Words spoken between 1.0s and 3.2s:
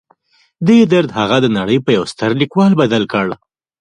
هغه د نړۍ پر یوه ستر لیکوال بدل